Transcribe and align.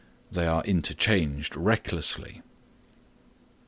They 0.31 0.47
are 0.47 0.63
interchanged 0.63 1.55
recklessly. 1.55 2.41